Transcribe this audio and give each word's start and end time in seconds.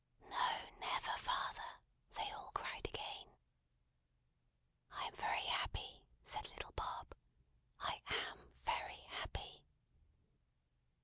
"No, 0.31 0.39
never, 0.79 1.15
father!" 1.19 1.79
they 2.15 2.31
all 2.31 2.49
cried 2.55 2.87
again. 2.87 3.27
"I 4.91 5.05
am 5.05 5.15
very 5.15 5.43
happy," 5.45 6.01
said 6.23 6.49
little 6.49 6.73
Bob, 6.75 7.13
"I 7.79 8.01
am 8.09 8.49
very 8.65 9.01
happy!" 9.09 9.67